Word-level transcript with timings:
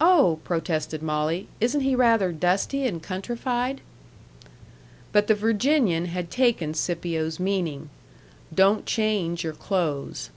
"Oh!" 0.00 0.38
protested 0.44 1.02
Molly, 1.02 1.48
"isn't 1.60 1.80
he 1.80 1.96
rather 1.96 2.30
dusty 2.30 2.86
and 2.86 3.02
countrified?" 3.02 3.80
But 5.10 5.26
the 5.26 5.34
Virginian 5.34 6.04
had 6.06 6.30
taken 6.30 6.74
Scipio's 6.74 7.40
meaning. 7.40 7.90
"DON'T 8.54 8.86
CHANGE 8.86 9.42
YOUR 9.42 9.54
CLOTHES." 9.54 10.30